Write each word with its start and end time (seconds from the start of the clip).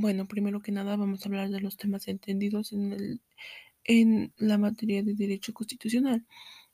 Bueno, 0.00 0.28
primero 0.28 0.60
que 0.62 0.70
nada 0.70 0.94
vamos 0.96 1.26
a 1.26 1.28
hablar 1.28 1.50
de 1.50 1.60
los 1.60 1.76
temas 1.76 2.06
entendidos 2.06 2.72
en 2.72 2.92
el, 2.92 3.20
en 3.82 4.32
la 4.36 4.56
materia 4.56 5.02
de 5.02 5.14
derecho 5.14 5.52
constitucional. 5.52 6.24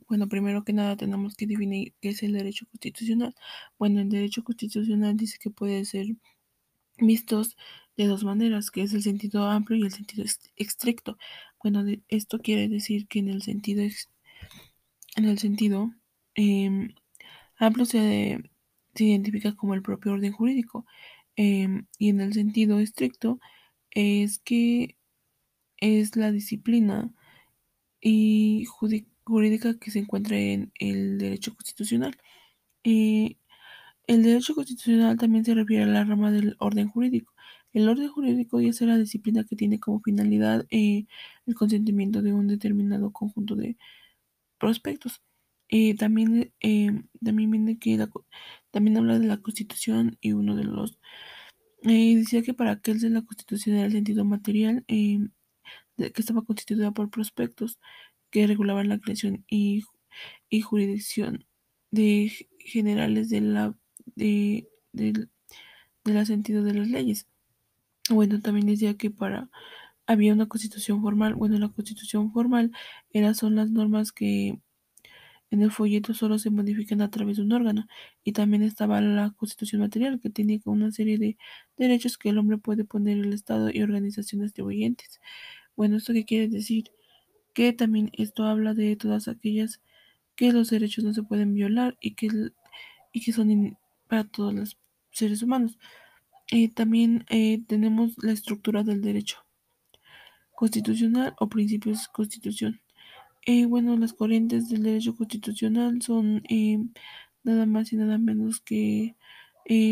Bueno, 0.09 0.29
primero 0.29 0.63
que 0.65 0.75
nada 0.75 0.95
tenemos 0.99 1.35
que 1.35 1.47
definir 1.47 1.95
qué 2.03 2.11
es 2.11 2.23
el 2.23 2.35
derecho 2.35 2.67
constitucional. 2.67 3.35
Bueno, 3.79 4.03
el 4.03 4.11
derecho 4.11 4.45
constitucional 4.45 5.17
dice 5.17 5.39
que 5.41 5.49
puede 5.49 5.87
ser 5.87 6.09
vistos 6.99 7.57
de 7.97 8.09
dos 8.09 8.25
maneras, 8.25 8.71
que 8.71 8.83
es 8.83 8.93
el 8.93 9.03
sentido 9.03 9.47
amplio 9.47 9.79
y 9.79 9.85
el 9.85 9.93
sentido 9.93 10.27
estricto. 10.57 11.17
Bueno, 11.63 11.83
esto 12.09 12.41
quiere 12.41 12.69
decir 12.69 13.09
que 13.09 13.21
en 13.21 13.31
el 13.31 13.41
sentido 13.41 13.83
en 15.17 15.25
el 15.25 15.39
sentido 15.39 15.95
em, 16.35 16.95
amplio 17.57 17.87
se, 17.87 18.39
se, 18.95 19.05
identifica 19.05 19.57
como 19.57 19.73
el 19.73 19.83
propio 19.83 20.13
orden 20.13 20.33
jurídico 20.33 20.85
em, 21.37 21.87
y 21.99 22.11
en 22.11 22.21
el 22.21 22.33
sentido 22.35 22.81
estricto 22.81 23.41
es 23.91 24.39
que 24.41 24.97
es 25.79 26.17
la 26.17 26.33
disciplina 26.33 27.13
y 28.01 28.65
jurídica 29.25 29.79
que 29.79 29.91
se 29.91 30.01
encuentra 30.01 30.39
en 30.39 30.73
el 30.79 31.19
derecho 31.19 31.55
constitucional. 31.55 32.17
Eh, 32.85 33.39
el 34.07 34.23
derecho 34.23 34.55
constitucional 34.55 35.19
también 35.19 35.45
se 35.45 35.55
refiere 35.55 35.85
a 35.85 35.87
la 35.87 36.05
rama 36.05 36.31
del 36.33 36.57
orden 36.61 36.89
jurídico. 36.89 37.35
El 37.73 37.89
orden 37.89 38.09
jurídico 38.09 38.61
es 38.61 38.81
la 38.83 38.99
disciplina 38.99 39.45
que 39.45 39.57
tiene 39.57 39.81
como 39.81 40.01
finalidad 40.03 40.67
eh, 40.71 41.07
el 41.47 41.55
consentimiento 41.55 42.23
de 42.23 42.33
un 42.35 42.49
determinado 42.49 43.13
conjunto 43.13 43.57
de 43.57 43.77
prospectos. 44.59 45.23
Eh, 45.71 45.97
también, 45.97 46.53
también 47.23 47.51
viene 47.51 47.79
que 47.79 47.99
también 48.75 48.97
habla 48.97 49.21
de 49.21 49.27
la 49.29 49.37
constitución 49.37 50.19
y 50.21 50.33
uno 50.33 50.57
de 50.57 50.65
los 50.65 50.99
decía 51.83 52.43
que 52.43 52.55
para 52.55 52.77
de 52.77 53.11
la 53.11 53.23
constitución 53.23 53.77
era 53.77 53.87
el 53.87 53.93
sentido 53.93 54.25
material 54.25 54.85
que 54.89 55.23
estaba 55.97 56.43
constituida 56.43 56.91
por 56.91 57.09
prospectos 57.09 57.79
que 58.31 58.47
regulaban 58.49 58.89
la 58.89 58.99
creación 58.99 59.45
y, 59.49 59.85
jurisdicción 60.63 61.47
de 61.93 62.33
generales 62.59 63.31
de 63.31 63.41
la 63.43 63.77
de, 64.17 64.69
de, 64.93 65.29
la 66.05 66.25
sentido 66.27 66.65
de 66.65 66.75
las 66.75 66.89
leyes. 66.89 67.29
Bueno, 68.11 68.41
también 68.41 68.67
decía 68.67 68.97
que 68.97 69.11
para 69.11 69.51
había 70.07 70.33
una 70.33 70.47
constitución 70.49 71.01
formal. 71.03 71.35
Bueno, 71.35 71.59
la 71.59 71.69
constitución 71.69 72.33
formal 72.33 72.73
era 73.11 73.35
son 73.35 73.55
las 73.57 73.71
normas 73.71 74.13
que 74.13 74.59
en 75.55 75.63
el 75.63 75.71
folleto 75.71 76.15
solo 76.15 76.39
se 76.39 76.51
modifican 76.51 77.01
a 77.01 77.11
través 77.11 77.39
de 77.39 77.45
un 77.45 77.53
órgano. 77.53 77.87
Y 78.25 78.33
también 78.33 78.63
estaba 78.63 79.01
la 79.01 79.31
constitución 79.37 79.83
material, 79.83 80.21
que 80.21 80.31
tenía 80.31 80.61
una 80.67 80.91
serie 80.93 81.19
de 81.19 81.39
derechos 81.77 82.19
que 82.19 82.31
el 82.31 82.39
hombre 82.39 82.59
puede 82.59 82.85
poner 82.85 83.19
el 83.19 83.33
Estado 83.33 83.71
y 83.73 83.83
organizaciones 83.83 84.51
atribuyentes. 84.51 85.21
Bueno, 85.77 85.97
¿esto 85.97 86.13
qué 86.13 86.25
quiere 86.25 86.49
decir? 86.49 86.91
Que 87.55 87.73
también 87.73 88.11
esto 88.15 88.45
habla 88.45 88.75
de 88.75 88.97
todas 88.97 89.29
aquellas 89.29 89.81
que 90.37 90.53
los 90.53 90.71
derechos 90.71 91.05
no 91.05 91.15
se 91.15 91.23
pueden 91.23 91.55
violar 91.55 91.97
y 92.01 92.15
que, 92.15 92.29
y 93.13 93.21
que 93.23 93.33
son 93.33 93.79
para 94.09 94.25
todos 94.25 94.55
los 94.55 94.79
seres 95.13 95.43
humanos. 95.43 95.79
Eh, 96.51 96.69
también 96.69 97.25
eh, 97.31 97.63
tenemos 97.67 98.15
la 98.23 98.33
estructura 98.33 98.83
del 98.85 99.03
derecho 99.03 99.39
constitucional 100.55 101.35
o 101.39 101.49
principios 101.49 102.03
de 102.03 102.13
constitución. 102.13 102.81
Eh, 103.47 103.67
bueno, 103.67 103.97
las 103.97 104.13
corrientes 104.15 104.69
del 104.69 104.83
derecho 104.83 105.15
constitucional 105.17 106.01
son 106.03 106.43
nada 107.43 107.67
más 107.67 107.93
y 107.93 107.97
nada 107.97 108.19
menos 108.19 108.61
que 108.61 109.17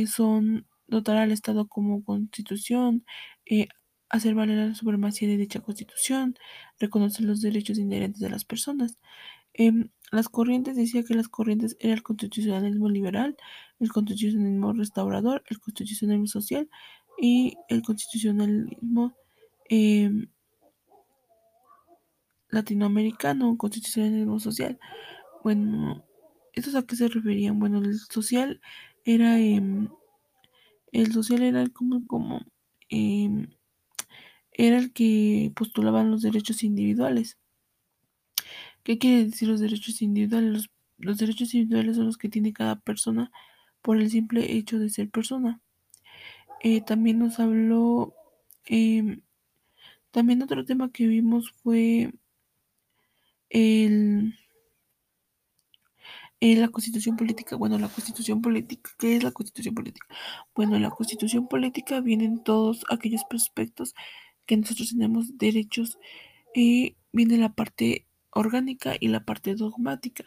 son 0.06 0.66
dotar 0.86 1.16
al 1.18 1.32
Estado 1.32 1.68
como 1.68 2.04
constitución, 2.04 3.04
hacer 4.12 4.34
valer 4.34 4.68
la 4.68 4.74
supremacía 4.74 5.26
de 5.28 5.38
dicha 5.38 5.60
constitución, 5.60 6.36
reconocer 6.78 7.24
los 7.24 7.40
derechos 7.40 7.78
inherentes 7.78 8.20
de 8.20 8.30
las 8.30 8.44
personas. 8.44 8.98
Em, 9.54 9.90
las 10.12 10.28
corrientes 10.28 10.76
decía 10.76 11.02
que 11.02 11.14
las 11.14 11.28
corrientes 11.28 11.76
era 11.80 11.94
el 11.94 12.02
constitucionalismo 12.02 12.88
liberal, 12.90 13.36
el 13.80 13.90
constitucionalismo 13.92 14.72
restaurador, 14.74 15.42
el 15.48 15.58
constitucionalismo 15.60 16.26
social 16.26 16.68
y 17.20 17.54
el 17.68 17.82
constitucionalismo 17.82 19.14
em, 19.70 20.28
latinoamericano, 22.52 23.56
constitucionalismo 23.58 24.38
social. 24.38 24.78
Bueno, 25.42 26.04
¿estos 26.52 26.76
a 26.76 26.82
qué 26.84 26.96
se 26.96 27.08
referían? 27.08 27.58
Bueno, 27.58 27.78
el 27.78 27.98
social 27.98 28.60
era 29.04 29.40
em, 29.40 29.88
el 30.92 31.12
social 31.12 31.42
era 31.42 31.66
como, 31.70 32.06
como 32.06 32.42
era 34.52 34.78
el 34.78 34.92
que 34.92 35.52
postulaban 35.56 36.10
los 36.10 36.22
derechos 36.22 36.62
individuales. 36.62 37.38
¿Qué 38.84 38.98
quiere 38.98 39.24
decir 39.26 39.48
los 39.48 39.60
derechos 39.60 40.02
individuales? 40.02 40.70
Los, 40.98 41.18
derechos 41.18 41.54
individuales 41.54 41.96
son 41.96 42.06
los 42.06 42.18
que 42.18 42.28
tiene 42.28 42.52
cada 42.52 42.76
persona 42.80 43.30
por 43.80 43.96
el 43.98 44.10
simple 44.10 44.52
hecho 44.52 44.78
de 44.78 44.90
ser 44.90 45.10
persona. 45.10 45.60
Eh, 46.62 46.82
también 46.82 47.18
nos 47.18 47.40
habló, 47.40 48.14
em, 48.66 49.22
también 50.10 50.42
otro 50.42 50.64
tema 50.64 50.92
que 50.92 51.06
vimos 51.06 51.52
fue 51.62 52.12
el, 53.52 54.34
la 56.40 56.68
constitución 56.68 57.16
política. 57.16 57.56
Bueno, 57.56 57.78
la 57.78 57.88
constitución 57.88 58.42
política, 58.42 58.90
¿qué 58.98 59.16
es 59.16 59.22
la 59.22 59.30
constitución 59.30 59.74
política? 59.74 60.06
Bueno, 60.54 60.76
en 60.76 60.82
la 60.82 60.90
constitución 60.90 61.46
política 61.46 62.00
vienen 62.00 62.42
todos 62.42 62.84
aquellos 62.90 63.24
prospectos 63.28 63.94
que 64.46 64.56
nosotros 64.56 64.90
tenemos 64.90 65.38
derechos 65.38 65.98
y 66.54 66.96
viene 67.12 67.38
la 67.38 67.52
parte 67.52 68.06
orgánica 68.30 68.94
y 68.98 69.08
la 69.08 69.24
parte 69.24 69.54
dogmática. 69.54 70.24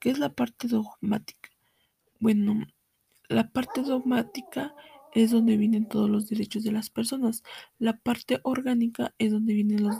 ¿Qué 0.00 0.10
es 0.10 0.18
la 0.18 0.28
parte 0.30 0.68
dogmática? 0.68 1.50
Bueno, 2.20 2.66
la 3.28 3.50
parte 3.50 3.82
dogmática 3.82 4.74
es 5.14 5.30
donde 5.30 5.56
vienen 5.56 5.88
todos 5.88 6.08
los 6.08 6.28
derechos 6.28 6.62
de 6.62 6.72
las 6.72 6.90
personas. 6.90 7.42
La 7.78 7.96
parte 7.96 8.40
orgánica 8.42 9.14
es 9.18 9.32
donde 9.32 9.54
vienen 9.54 9.82
los, 9.82 9.96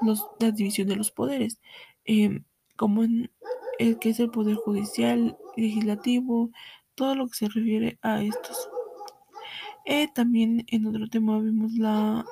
los 0.00 0.26
la 0.40 0.50
división 0.50 0.88
de 0.88 0.96
los 0.96 1.10
poderes, 1.10 1.60
em, 2.04 2.44
como 2.76 3.04
en 3.04 3.30
el 3.78 3.98
que 3.98 4.10
es 4.10 4.20
el 4.20 4.30
poder 4.30 4.56
judicial, 4.56 5.36
legislativo, 5.56 6.50
todo 6.94 7.14
lo 7.14 7.28
que 7.28 7.34
se 7.34 7.48
refiere 7.48 7.98
a 8.02 8.22
estos. 8.22 8.68
Eh, 9.86 10.08
también 10.14 10.64
en 10.68 10.86
otro 10.86 11.08
tema 11.08 11.38
vimos 11.40 11.72
la 11.74 12.24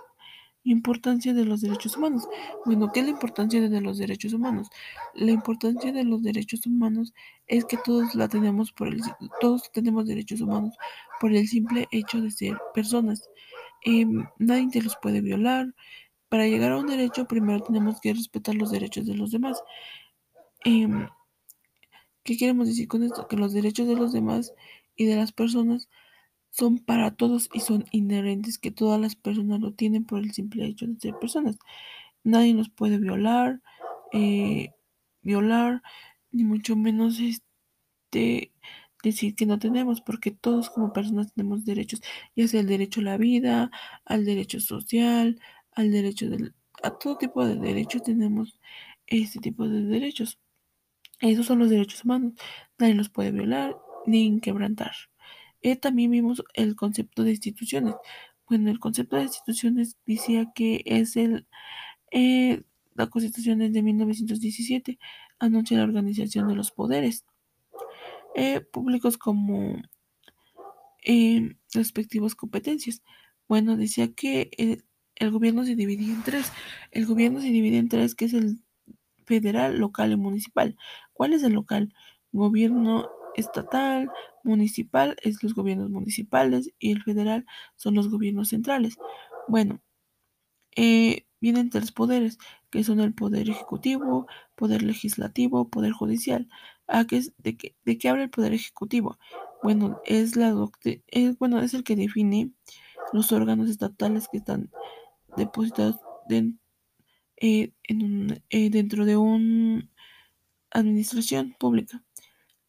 Importancia 0.64 1.34
de 1.34 1.44
los 1.44 1.60
derechos 1.60 1.96
humanos. 1.96 2.28
Bueno, 2.64 2.92
¿qué 2.92 3.00
es 3.00 3.06
la 3.06 3.10
importancia 3.12 3.60
de 3.60 3.80
los 3.80 3.98
derechos 3.98 4.32
humanos? 4.32 4.68
La 5.12 5.32
importancia 5.32 5.90
de 5.90 6.04
los 6.04 6.22
derechos 6.22 6.64
humanos 6.66 7.12
es 7.48 7.64
que 7.64 7.76
todos 7.78 8.14
la 8.14 8.28
tenemos 8.28 8.70
por 8.70 8.86
el 8.86 9.00
todos 9.40 9.72
tenemos 9.72 10.06
derechos 10.06 10.40
humanos 10.40 10.76
por 11.20 11.32
el 11.32 11.48
simple 11.48 11.88
hecho 11.90 12.20
de 12.20 12.30
ser 12.30 12.56
personas. 12.74 13.28
Em, 13.82 14.24
nadie 14.38 14.68
te 14.70 14.82
los 14.82 14.96
puede 15.02 15.20
violar. 15.20 15.74
Para 16.32 16.46
llegar 16.46 16.72
a 16.72 16.78
un 16.78 16.86
derecho, 16.86 17.26
primero 17.26 17.60
tenemos 17.60 18.00
que 18.00 18.14
respetar 18.14 18.54
los 18.54 18.70
derechos 18.70 19.04
de 19.06 19.14
los 19.14 19.32
demás. 19.32 19.62
Em, 20.64 21.06
¿Qué 22.24 22.38
queremos 22.38 22.68
decir 22.68 22.88
con 22.88 23.02
esto? 23.02 23.28
Que 23.28 23.36
los 23.36 23.52
derechos 23.52 23.86
de 23.86 23.96
los 23.96 24.14
demás 24.14 24.54
y 24.96 25.04
de 25.04 25.16
las 25.16 25.30
personas 25.32 25.90
son 26.48 26.78
para 26.78 27.14
todos 27.16 27.50
y 27.52 27.60
son 27.60 27.84
inherentes, 27.92 28.56
que 28.56 28.70
todas 28.70 28.98
las 28.98 29.14
personas 29.14 29.60
lo 29.60 29.74
tienen 29.74 30.06
por 30.06 30.20
el 30.20 30.32
simple 30.32 30.64
hecho 30.64 30.86
de 30.86 30.98
ser 30.98 31.18
personas. 31.18 31.58
Nadie 32.24 32.54
nos 32.54 32.70
puede 32.70 32.96
violar, 32.96 33.60
eh, 34.14 34.70
violar, 35.20 35.82
ni 36.30 36.44
mucho 36.44 36.76
menos 36.76 37.20
este, 37.20 38.54
decir 39.04 39.34
que 39.34 39.44
no 39.44 39.58
tenemos, 39.58 40.00
porque 40.00 40.30
todos 40.30 40.70
como 40.70 40.94
personas 40.94 41.34
tenemos 41.34 41.66
derechos, 41.66 42.00
ya 42.34 42.48
sea 42.48 42.60
el 42.60 42.68
derecho 42.68 43.00
a 43.00 43.04
la 43.04 43.18
vida, 43.18 43.70
al 44.06 44.24
derecho 44.24 44.60
social, 44.60 45.38
al 45.74 45.90
derecho 45.90 46.28
del, 46.28 46.54
a 46.82 46.90
todo 46.98 47.16
tipo 47.18 47.44
de 47.46 47.56
derechos 47.56 48.02
tenemos 48.02 48.56
este 49.06 49.40
tipo 49.40 49.68
de 49.68 49.82
derechos. 49.82 50.38
Esos 51.20 51.46
son 51.46 51.60
los 51.60 51.70
derechos 51.70 52.04
humanos. 52.04 52.34
Nadie 52.78 52.94
los 52.94 53.08
puede 53.08 53.30
violar 53.30 53.76
ni 54.06 54.40
quebrantar. 54.40 54.92
Eh, 55.62 55.76
también 55.76 56.10
vimos 56.10 56.42
el 56.54 56.74
concepto 56.76 57.22
de 57.22 57.30
instituciones. 57.30 57.94
Bueno, 58.48 58.70
el 58.70 58.80
concepto 58.80 59.16
de 59.16 59.22
instituciones 59.22 59.96
decía 60.06 60.52
que 60.54 60.82
es 60.84 61.16
el... 61.16 61.46
Eh, 62.10 62.62
la 62.94 63.06
Constitución 63.06 63.58
de 63.58 63.82
1917 63.82 64.98
anuncia 65.38 65.78
la 65.78 65.84
organización 65.84 66.48
de 66.48 66.54
los 66.54 66.72
poderes 66.72 67.24
eh, 68.34 68.60
públicos 68.60 69.16
como 69.16 69.80
respectivas 71.72 72.34
competencias. 72.34 73.02
Bueno, 73.48 73.78
decía 73.78 74.12
que 74.12 74.50
el, 75.22 75.30
gobierno 75.30 75.64
se 75.64 75.76
dividía 75.76 76.12
en 76.12 76.22
tres. 76.22 76.52
El 76.90 77.06
gobierno 77.06 77.40
se 77.40 77.48
divide 77.48 77.78
en 77.78 77.88
tres, 77.88 78.14
que 78.14 78.26
es 78.26 78.34
el 78.34 78.62
federal, 79.24 79.78
local 79.78 80.12
y 80.12 80.16
municipal. 80.16 80.76
¿Cuál 81.12 81.32
es 81.32 81.42
el 81.42 81.52
local? 81.52 81.94
Gobierno 82.32 83.08
estatal, 83.36 84.10
municipal 84.44 85.16
es 85.22 85.42
los 85.42 85.54
gobiernos 85.54 85.90
municipales 85.90 86.70
y 86.78 86.92
el 86.92 87.02
federal 87.02 87.46
son 87.76 87.94
los 87.94 88.08
gobiernos 88.08 88.48
centrales. 88.48 88.98
Bueno, 89.48 89.80
eh, 90.76 91.26
vienen 91.40 91.70
tres 91.70 91.92
poderes, 91.92 92.38
que 92.70 92.84
son 92.84 93.00
el 93.00 93.14
poder 93.14 93.50
ejecutivo, 93.50 94.26
poder 94.56 94.82
legislativo, 94.82 95.68
poder 95.68 95.92
judicial. 95.92 96.48
¿A 96.86 97.06
qué, 97.06 97.22
de, 97.38 97.56
qué, 97.56 97.76
¿De 97.84 97.98
qué 97.98 98.08
habla 98.08 98.24
el 98.24 98.30
poder 98.30 98.52
ejecutivo? 98.54 99.18
Bueno, 99.62 100.00
es, 100.04 100.36
la 100.36 100.54
es, 101.08 101.38
bueno, 101.38 101.60
es 101.60 101.74
el 101.74 101.84
que 101.84 101.96
define 101.96 102.52
los 103.12 103.32
órganos 103.32 103.68
estatales 103.68 104.28
que 104.28 104.38
están 104.38 104.70
depositados 105.36 105.96
de, 106.28 106.54
eh, 107.36 107.72
eh, 108.50 108.70
dentro 108.70 109.04
de 109.04 109.16
una 109.16 109.88
administración 110.70 111.54
pública. 111.58 112.04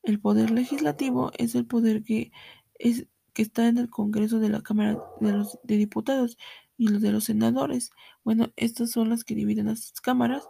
El 0.03 0.19
poder 0.19 0.51
legislativo 0.51 1.31
es 1.37 1.55
el 1.55 1.65
poder 1.65 2.03
que, 2.03 2.31
es, 2.75 3.07
que 3.33 3.41
está 3.41 3.67
en 3.67 3.77
el 3.77 3.89
Congreso 3.89 4.39
de 4.39 4.49
la 4.49 4.61
Cámara 4.61 4.97
de, 5.21 5.31
los, 5.31 5.59
Diputados 5.63 6.37
y 6.77 6.87
los 6.87 7.01
de 7.01 7.11
los 7.11 7.25
senadores. 7.25 7.91
Bueno, 8.23 8.51
estas 8.55 8.91
son 8.91 9.09
las 9.09 9.23
que 9.23 9.35
dividen 9.35 9.67
las 9.67 9.91
cámaras 10.01 10.47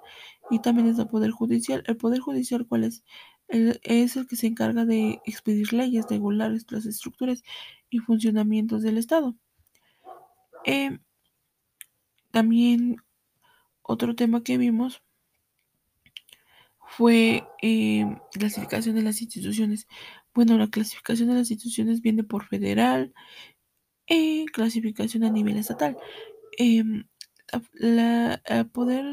y 0.49 0.59
también 0.59 0.87
es 0.87 0.99
el 0.99 1.07
Poder 1.07 1.31
Judicial. 1.31 1.83
¿El 1.85 1.97
Poder 1.97 2.19
Judicial 2.19 2.65
cuál 2.67 2.85
es? 2.85 3.03
El, 3.47 3.79
es 3.83 4.15
el 4.15 4.25
que 4.25 4.35
se 4.35 4.47
encarga 4.47 4.85
de 4.85 5.21
expedir 5.25 5.73
leyes, 5.73 6.07
de 6.07 6.15
regular 6.15 6.51
las 6.51 6.85
estructuras 6.85 7.43
y 7.89 7.99
funcionamientos 7.99 8.81
del 8.81 8.97
Estado. 8.97 9.35
Eh, 10.65 10.97
también 12.33 12.97
otro 13.83 14.15
tema 14.15 14.43
que 14.43 14.57
vimos 14.57 15.03
fue 16.87 17.43
eh, 17.61 18.05
clasificación 18.31 18.95
de 18.95 19.03
las 19.03 19.21
instituciones. 19.21 19.87
Bueno, 20.33 20.57
la 20.57 20.67
clasificación 20.67 21.29
de 21.29 21.35
las 21.35 21.51
instituciones 21.51 22.01
viene 22.01 22.23
por 22.23 22.47
federal, 22.47 23.13
eh, 24.07 24.45
clasificación 24.51 25.23
a 25.23 25.29
nivel 25.29 25.57
estatal. 25.57 25.95
Eh, 26.57 26.83
la, 27.73 28.41
a 28.49 28.63
poder, 28.65 29.05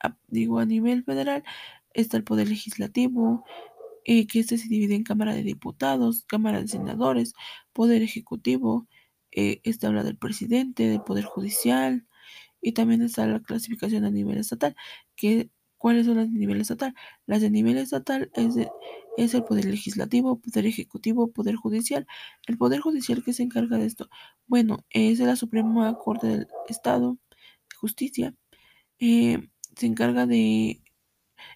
a, 0.00 0.16
digo, 0.26 0.58
a 0.58 0.66
nivel 0.66 1.04
federal 1.04 1.44
está 1.92 2.16
el 2.16 2.24
poder 2.24 2.48
legislativo, 2.48 3.44
eh, 4.04 4.26
que 4.26 4.40
este 4.40 4.58
se 4.58 4.68
divide 4.68 4.96
en 4.96 5.04
Cámara 5.04 5.32
de 5.34 5.44
Diputados, 5.44 6.24
Cámara 6.26 6.60
de 6.60 6.68
Senadores, 6.68 7.34
Poder 7.72 8.02
Ejecutivo, 8.02 8.88
eh, 9.30 9.60
está 9.62 9.88
habla 9.88 10.02
del 10.02 10.16
presidente, 10.16 10.88
del 10.88 11.02
Poder 11.02 11.24
Judicial, 11.24 12.06
y 12.64 12.72
también 12.72 13.02
está 13.02 13.26
la 13.26 13.40
clasificación 13.40 14.04
a 14.04 14.10
nivel 14.10 14.38
estatal, 14.38 14.76
que 15.16 15.50
¿Cuáles 15.84 16.06
son 16.06 16.16
las 16.16 16.32
de 16.32 16.38
nivel 16.38 16.62
estatal? 16.62 16.94
Las 17.26 17.42
de 17.42 17.50
nivel 17.50 17.76
estatal 17.76 18.30
es, 18.36 18.56
es, 19.18 19.34
el 19.34 19.44
poder 19.44 19.66
legislativo, 19.66 20.40
poder 20.40 20.64
ejecutivo, 20.64 21.30
poder 21.30 21.56
judicial. 21.56 22.06
El 22.46 22.56
poder 22.56 22.80
judicial 22.80 23.22
que 23.22 23.34
se 23.34 23.42
encarga 23.42 23.76
de 23.76 23.84
esto, 23.84 24.08
bueno, 24.46 24.78
es 24.88 25.18
de 25.18 25.26
la 25.26 25.36
Suprema 25.36 25.94
Corte 25.98 26.26
del 26.26 26.48
Estado 26.68 27.18
de 27.68 27.76
Justicia. 27.76 28.34
Eh, 28.98 29.50
se 29.76 29.86
encarga 29.86 30.24
de 30.26 30.80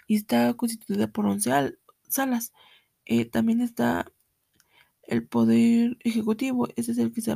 y 0.06 0.16
está 0.16 0.52
constituida 0.54 1.08
por 1.10 1.24
11 1.24 1.78
salas. 2.08 2.52
Eh, 3.06 3.24
también 3.24 3.62
está 3.62 4.12
el 5.04 5.26
poder 5.26 5.96
ejecutivo, 6.00 6.68
ese 6.76 6.92
es 6.92 6.98
el 6.98 7.12
que 7.12 7.22
se 7.22 7.34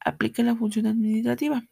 aplica 0.00 0.42
la 0.42 0.56
función 0.56 0.86
administrativa. 0.86 1.66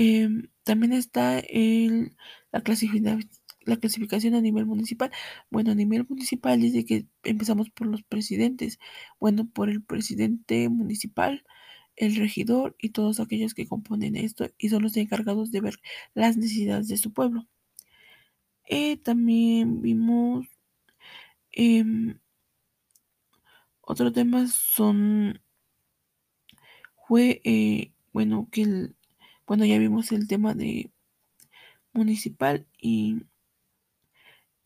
Eh, 0.00 0.28
también 0.64 0.94
está 0.94 1.38
el, 1.40 2.16
la, 2.52 2.62
clasificación, 2.62 3.28
la 3.62 3.76
clasificación 3.76 4.34
a 4.34 4.40
nivel 4.40 4.66
municipal. 4.66 5.10
Bueno, 5.50 5.72
a 5.72 5.74
nivel 5.74 6.06
municipal 6.08 6.60
dice 6.60 6.86
que 6.86 7.06
empezamos 7.22 7.70
por 7.70 7.86
los 7.86 8.02
presidentes. 8.02 8.78
Bueno, 9.20 9.48
por 9.52 9.68
el 9.68 9.82
presidente 9.82 10.68
municipal, 10.70 11.44
el 11.96 12.16
regidor 12.16 12.76
y 12.78 12.90
todos 12.90 13.20
aquellos 13.20 13.54
que 13.54 13.68
componen 13.68 14.16
esto 14.16 14.48
y 14.58 14.70
son 14.70 14.82
los 14.82 14.96
encargados 14.96 15.50
de 15.52 15.60
ver 15.60 15.80
las 16.14 16.36
necesidades 16.38 16.88
de 16.88 16.96
su 16.96 17.12
pueblo. 17.12 17.46
Eh, 18.66 18.96
también 18.98 19.82
vimos 19.82 20.46
eh, 21.52 21.84
otro 23.82 24.12
tema 24.12 24.46
son 24.46 25.40
fue 27.06 27.40
eh, 27.44 27.92
bueno 28.12 28.48
que 28.52 28.62
el 28.62 28.96
bueno, 29.50 29.64
ya 29.66 29.78
vimos 29.78 30.12
el 30.12 30.28
tema 30.28 30.54
de 30.54 30.92
municipal 31.92 32.66
y, 32.78 33.22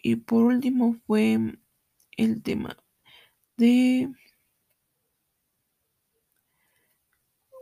y 0.02 0.16
por 0.16 0.44
último 0.44 0.96
fue 1.06 1.38
el 2.16 2.42
tema 2.42 2.76
de... 3.56 4.10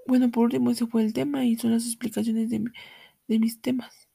Bueno, 0.07 0.31
por 0.31 0.45
último 0.45 0.71
ese 0.71 0.87
fue 0.87 1.03
el 1.03 1.13
tema 1.13 1.45
y 1.45 1.57
son 1.57 1.73
las 1.73 1.85
explicaciones 1.87 2.51
de, 2.51 2.63
de 3.29 3.39
mis 3.41 3.61
temas. 3.61 4.09